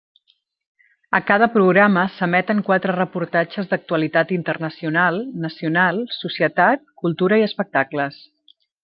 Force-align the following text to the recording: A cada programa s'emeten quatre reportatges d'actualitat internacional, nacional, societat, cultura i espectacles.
A 1.17 1.19
cada 1.25 1.47
programa 1.57 2.05
s'emeten 2.13 2.63
quatre 2.69 2.95
reportatges 2.95 3.69
d'actualitat 3.73 4.33
internacional, 4.39 5.21
nacional, 5.45 6.01
societat, 6.17 6.89
cultura 7.05 7.41
i 7.43 7.47
espectacles. 7.51 8.19